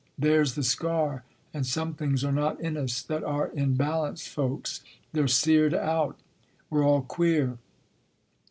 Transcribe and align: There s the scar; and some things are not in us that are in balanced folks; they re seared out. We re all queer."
There 0.17 0.41
s 0.41 0.55
the 0.55 0.63
scar; 0.63 1.25
and 1.53 1.63
some 1.63 1.93
things 1.93 2.23
are 2.23 2.31
not 2.31 2.59
in 2.59 2.75
us 2.75 3.03
that 3.03 3.23
are 3.23 3.49
in 3.49 3.75
balanced 3.75 4.29
folks; 4.29 4.81
they 5.13 5.21
re 5.21 5.27
seared 5.27 5.75
out. 5.75 6.17
We 6.71 6.79
re 6.79 6.85
all 6.87 7.03
queer." 7.03 7.59